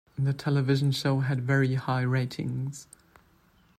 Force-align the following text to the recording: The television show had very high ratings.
The 0.17 0.33
television 0.33 0.91
show 0.93 1.19
had 1.19 1.43
very 1.45 1.75
high 1.75 2.01
ratings. 2.01 2.87